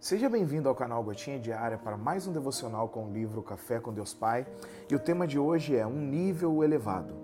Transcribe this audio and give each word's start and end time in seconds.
Seja 0.00 0.28
bem-vindo 0.28 0.68
ao 0.68 0.76
canal 0.76 1.02
Gotinha 1.02 1.40
Diária 1.40 1.76
para 1.76 1.96
mais 1.96 2.24
um 2.24 2.32
devocional 2.32 2.88
com 2.88 3.06
o 3.08 3.12
livro 3.12 3.42
Café 3.42 3.80
com 3.80 3.92
Deus 3.92 4.14
Pai. 4.14 4.46
E 4.88 4.94
o 4.94 4.98
tema 4.98 5.26
de 5.26 5.40
hoje 5.40 5.74
é 5.74 5.84
um 5.84 5.98
nível 5.98 6.62
elevado. 6.62 7.16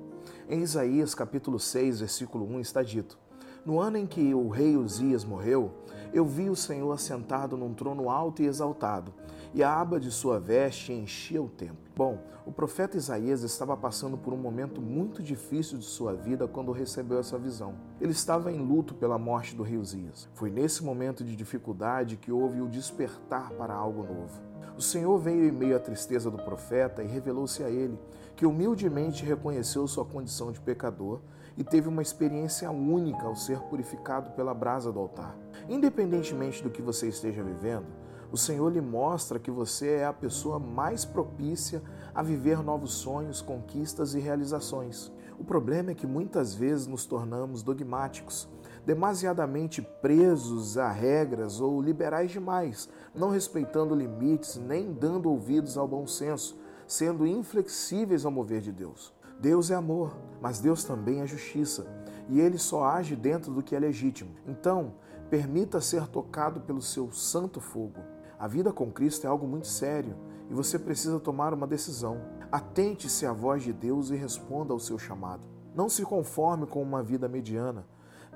Em 0.48 0.60
Isaías 0.60 1.14
capítulo 1.14 1.60
6, 1.60 2.00
versículo 2.00 2.44
1 2.44 2.58
está 2.58 2.82
dito: 2.82 3.16
No 3.64 3.80
ano 3.80 3.96
em 3.96 4.06
que 4.06 4.34
o 4.34 4.50
rei 4.50 4.76
Uzias 4.76 5.24
morreu, 5.24 5.72
eu 6.12 6.26
vi 6.26 6.50
o 6.50 6.56
Senhor 6.56 6.92
assentado 6.92 7.56
num 7.56 7.72
trono 7.72 8.10
alto 8.10 8.42
e 8.42 8.46
exaltado, 8.46 9.10
e 9.54 9.62
a 9.62 9.80
aba 9.80 9.98
de 9.98 10.10
sua 10.10 10.38
veste 10.38 10.92
enchia 10.92 11.42
o 11.42 11.48
templo. 11.48 11.78
Bom, 11.96 12.18
o 12.44 12.52
profeta 12.52 12.98
Isaías 12.98 13.42
estava 13.42 13.74
passando 13.74 14.18
por 14.18 14.34
um 14.34 14.36
momento 14.36 14.82
muito 14.82 15.22
difícil 15.22 15.78
de 15.78 15.86
sua 15.86 16.12
vida 16.12 16.46
quando 16.46 16.72
recebeu 16.72 17.18
essa 17.18 17.38
visão. 17.38 17.74
Ele 17.98 18.12
estava 18.12 18.52
em 18.52 18.58
luto 18.58 18.94
pela 18.94 19.16
morte 19.16 19.56
do 19.56 19.62
rei 19.62 19.78
Uzias. 19.78 20.28
Foi 20.34 20.50
nesse 20.50 20.84
momento 20.84 21.24
de 21.24 21.34
dificuldade 21.34 22.18
que 22.18 22.30
houve 22.30 22.60
o 22.60 22.68
despertar 22.68 23.50
para 23.52 23.72
algo 23.72 24.02
novo. 24.02 24.42
O 24.76 24.82
Senhor 24.82 25.16
veio 25.18 25.48
em 25.48 25.52
meio 25.52 25.76
à 25.76 25.78
tristeza 25.80 26.30
do 26.30 26.36
profeta 26.36 27.02
e 27.02 27.06
revelou-se 27.06 27.62
a 27.62 27.70
ele, 27.70 27.98
que 28.36 28.44
humildemente 28.44 29.24
reconheceu 29.24 29.86
sua 29.86 30.04
condição 30.04 30.52
de 30.52 30.60
pecador 30.60 31.20
e 31.56 31.64
teve 31.64 31.88
uma 31.88 32.02
experiência 32.02 32.70
única 32.70 33.26
ao 33.26 33.36
ser 33.36 33.60
purificado 33.60 34.30
pela 34.30 34.54
brasa 34.54 34.92
do 34.92 34.98
altar. 34.98 35.36
Independentemente 35.68 36.62
do 36.62 36.70
que 36.70 36.82
você 36.82 37.08
esteja 37.08 37.42
vivendo, 37.42 37.86
o 38.32 38.36
Senhor 38.36 38.68
lhe 38.68 38.80
mostra 38.80 39.38
que 39.38 39.50
você 39.50 39.96
é 39.98 40.06
a 40.06 40.12
pessoa 40.12 40.58
mais 40.58 41.04
propícia 41.04 41.80
a 42.12 42.22
viver 42.22 42.62
novos 42.62 42.94
sonhos, 42.94 43.40
conquistas 43.40 44.14
e 44.14 44.18
realizações. 44.18 45.12
O 45.38 45.44
problema 45.44 45.92
é 45.92 45.94
que 45.94 46.06
muitas 46.06 46.54
vezes 46.54 46.86
nos 46.86 47.06
tornamos 47.06 47.62
dogmáticos, 47.62 48.48
demasiadamente 48.84 49.80
presos 49.80 50.76
a 50.76 50.90
regras 50.90 51.60
ou 51.60 51.80
liberais 51.80 52.30
demais, 52.30 52.88
não 53.14 53.30
respeitando 53.30 53.94
limites 53.94 54.56
nem 54.56 54.92
dando 54.92 55.30
ouvidos 55.30 55.78
ao 55.78 55.86
bom 55.86 56.06
senso, 56.06 56.58
sendo 56.86 57.26
inflexíveis 57.26 58.24
ao 58.24 58.32
mover 58.32 58.60
de 58.60 58.72
Deus. 58.72 59.14
Deus 59.44 59.70
é 59.70 59.74
amor, 59.74 60.16
mas 60.40 60.58
Deus 60.58 60.84
também 60.84 61.20
é 61.20 61.26
justiça, 61.26 61.86
e 62.30 62.40
ele 62.40 62.56
só 62.56 62.82
age 62.84 63.14
dentro 63.14 63.52
do 63.52 63.62
que 63.62 63.76
é 63.76 63.78
legítimo. 63.78 64.30
Então, 64.46 64.94
permita 65.28 65.82
ser 65.82 66.08
tocado 66.08 66.62
pelo 66.62 66.80
seu 66.80 67.12
santo 67.12 67.60
fogo. 67.60 68.00
A 68.38 68.48
vida 68.48 68.72
com 68.72 68.90
Cristo 68.90 69.26
é 69.26 69.28
algo 69.28 69.46
muito 69.46 69.66
sério 69.66 70.16
e 70.48 70.54
você 70.54 70.78
precisa 70.78 71.20
tomar 71.20 71.52
uma 71.52 71.66
decisão. 71.66 72.22
Atente-se 72.50 73.26
à 73.26 73.34
voz 73.34 73.62
de 73.62 73.70
Deus 73.70 74.08
e 74.08 74.16
responda 74.16 74.72
ao 74.72 74.80
seu 74.80 74.98
chamado. 74.98 75.46
Não 75.74 75.90
se 75.90 76.04
conforme 76.04 76.66
com 76.66 76.82
uma 76.82 77.02
vida 77.02 77.28
mediana. 77.28 77.84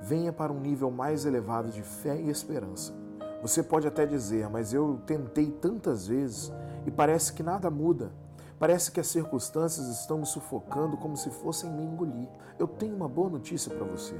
Venha 0.03 0.31
para 0.31 0.53
um 0.53 0.61
nível 0.61 0.91
mais 0.91 1.25
elevado 1.25 1.71
de 1.71 1.83
fé 1.83 2.21
e 2.21 2.29
esperança. 2.29 2.93
Você 3.41 3.63
pode 3.63 3.89
até 3.89 4.05
dizer, 4.05 4.51
mas 4.51 4.75
eu 4.75 5.01
tentei 5.07 5.51
tantas 5.51 6.07
vezes 6.07 6.53
e 6.85 6.91
parece 6.91 7.33
que 7.33 7.43
nada 7.43 7.71
muda. 7.71 8.13
Parece 8.59 8.91
que 8.91 8.99
as 8.99 9.07
circunstâncias 9.07 9.87
estão 9.87 10.19
me 10.19 10.27
sufocando 10.27 10.97
como 10.97 11.17
se 11.17 11.31
fossem 11.31 11.71
me 11.71 11.85
engolir. 11.85 12.29
Eu 12.59 12.67
tenho 12.67 12.97
uma 12.97 13.09
boa 13.09 13.31
notícia 13.31 13.73
para 13.73 13.87
você. 13.87 14.17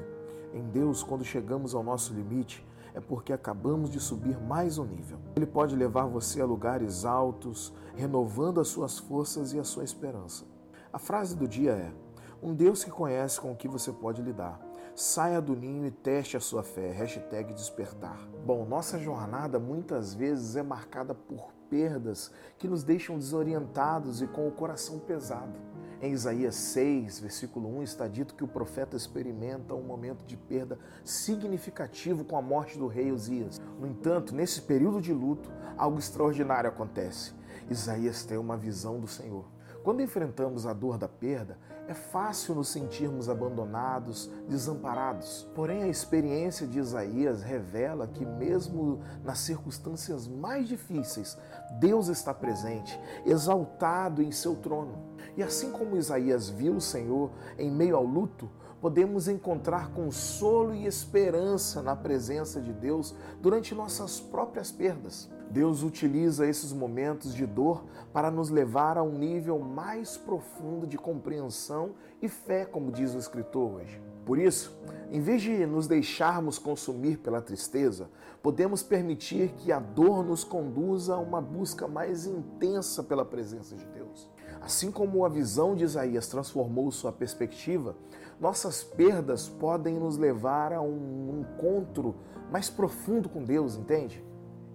Em 0.55 0.63
Deus, 0.63 1.03
quando 1.03 1.25
chegamos 1.25 1.75
ao 1.75 1.83
nosso 1.83 2.15
limite, 2.15 2.65
é 2.95 3.01
porque 3.01 3.33
acabamos 3.33 3.91
de 3.91 3.99
subir 3.99 4.39
mais 4.41 4.79
um 4.79 4.85
nível. 4.85 5.19
Ele 5.35 5.47
pode 5.47 5.75
levar 5.75 6.07
você 6.07 6.41
a 6.41 6.47
lugares 6.47 7.05
altos, 7.05 7.75
renovando 7.97 8.61
as 8.61 8.69
suas 8.69 8.99
forças 8.99 9.53
e 9.53 9.59
a 9.59 9.65
sua 9.65 9.83
esperança. 9.83 10.45
A 10.93 10.99
frase 10.99 11.37
do 11.37 11.49
dia 11.49 11.73
é: 11.73 11.93
Um 12.41 12.55
Deus 12.55 12.85
que 12.85 12.91
conhece 12.91 13.41
com 13.41 13.51
o 13.51 13.57
que 13.57 13.67
você 13.67 13.93
pode 13.93 14.23
lidar. 14.23 14.68
Saia 15.01 15.41
do 15.41 15.55
ninho 15.55 15.87
e 15.87 15.93
teste 15.93 16.37
a 16.37 16.41
sua 16.41 16.65
fé. 16.65 16.91
Hashtag 16.91 17.55
despertar. 17.55 18.19
Bom, 18.45 18.65
nossa 18.65 18.99
jornada 18.99 19.57
muitas 19.57 20.13
vezes 20.13 20.57
é 20.57 20.63
marcada 20.65 21.15
por 21.15 21.53
perdas 21.71 22.33
que 22.59 22.67
nos 22.67 22.83
deixam 22.83 23.17
desorientados 23.17 24.21
e 24.21 24.27
com 24.27 24.49
o 24.49 24.51
coração 24.51 24.99
pesado. 24.99 25.57
Em 26.03 26.11
Isaías 26.11 26.57
6, 26.57 27.21
versículo 27.21 27.79
1, 27.79 27.85
está 27.85 28.09
dito 28.09 28.35
que 28.35 28.43
o 28.43 28.49
profeta 28.49 28.97
experimenta 28.97 29.73
um 29.73 29.83
momento 29.83 30.25
de 30.25 30.37
perda 30.37 30.77
significativo 31.05 32.25
com 32.25 32.37
a 32.37 32.43
morte 32.43 32.77
do 32.77 32.89
rei 32.89 33.13
Uzias. 33.13 33.61
No 33.79 33.87
entanto, 33.87 34.35
nesse 34.35 34.63
período 34.63 35.01
de 35.01 35.13
luto, 35.13 35.49
algo 35.77 36.01
extraordinário 36.01 36.71
acontece. 36.71 37.33
Isaías 37.71 38.25
tem 38.25 38.37
uma 38.37 38.57
visão 38.57 38.99
do 38.99 39.07
Senhor. 39.07 39.45
Quando 39.85 40.03
enfrentamos 40.03 40.67
a 40.67 40.73
dor 40.73 40.99
da 40.99 41.09
perda, 41.09 41.57
é 41.89 41.95
fácil 41.95 42.55
nos 42.55 42.69
sentirmos 42.69 43.31
abandonados, 43.31 44.31
desamparados. 44.47 45.49
Porém, 45.55 45.83
a 45.83 45.89
experiência 45.89 46.67
de 46.67 46.79
Isaías 46.79 47.43
revela 47.43 48.07
que, 48.07 48.27
mesmo 48.27 49.01
nas 49.25 49.39
circunstâncias 49.39 50.29
mais 50.29 50.69
difíceis, 50.69 51.39
Deus 51.81 52.09
está 52.09 52.35
presente, 52.35 53.01
exaltado 53.25 54.23
em 54.23 54.31
seu 54.31 54.55
trono. 54.55 54.99
E 55.35 55.43
assim 55.43 55.73
como 55.73 55.97
Isaías 55.97 56.51
viu 56.51 56.75
o 56.75 56.81
Senhor 56.81 57.31
em 57.59 57.71
meio 57.71 57.97
ao 57.97 58.05
luto, 58.05 58.51
podemos 58.81 59.27
encontrar 59.27 59.91
consolo 59.93 60.75
e 60.75 60.87
esperança 60.87 61.83
na 61.83 61.97
presença 61.97 62.61
de 62.61 62.73
Deus 62.73 63.15
durante 63.41 63.75
nossas 63.75 64.21
próprias 64.21 64.71
perdas. 64.71 65.29
Deus 65.51 65.83
utiliza 65.83 66.47
esses 66.47 66.73
momentos 66.73 67.35
de 67.35 67.47
dor 67.47 67.85
para 68.13 68.31
nos 68.31 68.51
levar 68.51 68.99
a 68.99 69.03
um 69.03 69.19
nível 69.19 69.59
mais 69.59 70.17
profundo 70.17 70.87
de 70.87 70.99
compreensão 70.99 71.78
e 72.21 72.29
fé, 72.29 72.65
como 72.65 72.93
diz 72.93 73.15
o 73.15 73.19
escritor 73.19 73.77
hoje. 73.77 74.01
Por 74.25 74.39
isso, 74.39 74.79
em 75.11 75.21
vez 75.21 75.41
de 75.41 75.65
nos 75.65 75.87
deixarmos 75.87 76.59
consumir 76.59 77.17
pela 77.19 77.41
tristeza, 77.41 78.11
podemos 78.43 78.83
permitir 78.83 79.55
que 79.55 79.73
a 79.73 79.79
dor 79.79 80.23
nos 80.23 80.45
conduza 80.45 81.15
a 81.15 81.19
uma 81.19 81.41
busca 81.41 81.89
mais 81.89 82.27
intensa 82.27 83.03
pela 83.03 83.25
presença 83.25 83.75
de 83.75 83.87
Deus. 83.87 84.31
Assim 84.61 84.91
como 84.91 85.25
a 85.25 85.29
visão 85.29 85.75
de 85.75 85.85
Isaías 85.85 86.29
transformou 86.29 86.91
sua 86.91 87.11
perspectiva, 87.11 87.97
nossas 88.39 88.85
perdas 88.85 89.49
podem 89.49 89.99
nos 89.99 90.19
levar 90.19 90.73
a 90.73 90.83
um 90.83 91.41
encontro 91.41 92.17
mais 92.51 92.69
profundo 92.69 93.29
com 93.29 93.43
Deus, 93.43 93.77
entende? 93.77 94.23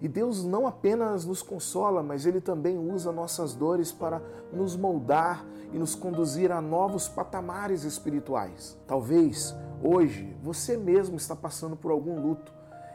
E 0.04 0.08
Deus 0.08 0.44
não 0.44 0.66
apenas 0.66 1.24
nos 1.24 1.40
consola, 1.40 2.02
mas 2.02 2.26
Ele 2.26 2.38
também 2.38 2.76
usa 2.76 3.10
nossas 3.10 3.54
dores 3.54 3.90
para 3.90 4.20
nos 4.52 4.76
moldar 4.76 5.46
e 5.72 5.78
nos 5.78 5.94
conduzir 5.94 6.52
a 6.52 6.60
novos 6.60 7.08
patamares 7.08 7.84
espirituais. 7.84 8.76
Talvez 8.86 9.56
hoje 9.82 10.36
você 10.42 10.76
mesmo 10.76 11.16
está 11.16 11.34
passando 11.34 11.74
por 11.74 11.90
algum 11.90 12.20
luto 12.20 12.52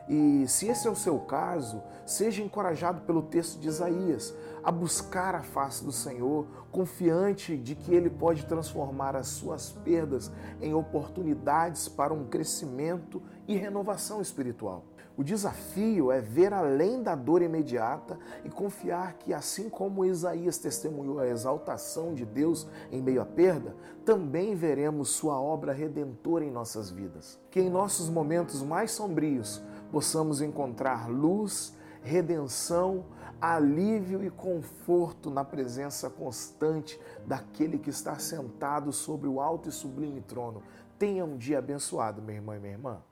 e 0.08 0.48
se 0.48 0.68
esse 0.68 0.88
é 0.88 0.92
o 0.92 0.96
seu 0.96 1.18
caso, 1.20 1.82
seja 2.04 2.44
encorajado 2.44 3.02
pelo 3.02 3.24
texto 3.24 3.60
de 3.60 3.68
Isaías 3.68 4.34
a 4.64 4.72
buscar 4.72 5.34
a 5.34 5.42
face 5.42 5.84
do 5.84 5.92
Senhor, 5.92 6.46
confiante 6.72 7.58
de 7.58 7.74
que 7.74 7.94
Ele 7.94 8.10
pode 8.10 8.46
transformar 8.46 9.16
as 9.16 9.28
suas 9.28 9.72
perdas 9.72 10.32
em 10.62 10.76
oportunidades 10.76 11.88
para 11.88 12.14
um 12.14 12.26
crescimento 12.26 13.20
e 13.48 13.56
renovação 13.56 14.22
espiritual. 14.22 14.84
O 15.20 15.24
desafio 15.24 16.14
é 16.14 16.22
ver 16.22 16.54
além 16.54 17.04
da 17.04 17.14
dor 17.14 17.42
imediata 17.42 18.18
e 18.46 18.50
confiar 18.50 19.16
que, 19.16 19.34
assim 19.34 19.68
como 19.68 20.06
Isaías 20.06 20.58
testemunhou 20.58 21.20
a 21.20 21.28
exaltação 21.28 22.14
de 22.14 22.26
Deus 22.26 22.66
em 22.90 23.02
meio 23.02 23.22
à 23.22 23.26
perda, 23.26 23.76
também 24.06 24.56
veremos 24.56 25.10
Sua 25.10 25.38
obra 25.38 25.74
redentora 25.74 26.46
em 26.46 26.50
nossas 26.50 26.90
vidas. 26.90 27.38
Que 27.52 27.60
em 27.60 27.70
nossos 27.70 28.10
momentos 28.10 28.64
mais 28.64 28.92
sombrios, 28.92 29.62
possamos 29.92 30.42
encontrar 30.42 31.10
luz, 31.10 31.76
redenção, 32.02 33.04
alívio 33.42 34.24
e 34.24 34.30
conforto 34.30 35.30
na 35.30 35.44
presença 35.44 36.10
constante 36.10 36.98
daquele 37.28 37.78
que 37.78 37.90
está 37.90 38.18
sentado 38.18 38.94
sobre 38.94 39.28
o 39.28 39.42
alto 39.42 39.68
e 39.68 39.72
sublime 39.74 40.22
trono. 40.22 40.64
Tenha 40.98 41.26
um 41.26 41.36
dia 41.36 41.60
abençoado, 41.60 42.22
meu 42.22 42.36
irmão 42.36 42.56
e 42.56 42.60
minha 42.60 42.72
irmã. 42.72 43.04